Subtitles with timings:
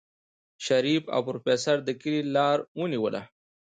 [0.65, 3.21] شريف او پروفيسر د کلي لار ونيوله.